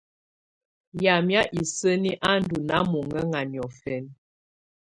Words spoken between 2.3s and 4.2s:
ndù nàà mɔŋǝŋa niɔfɛna.